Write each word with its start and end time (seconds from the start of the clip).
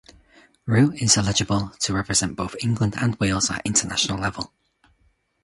Rew 0.65 0.93
is 0.93 1.15
eligible 1.15 1.73
to 1.81 1.93
represent 1.93 2.35
both 2.35 2.55
England 2.59 2.95
and 2.99 3.13
Wales 3.19 3.51
at 3.51 3.61
international 3.65 4.17
level. 4.17 4.51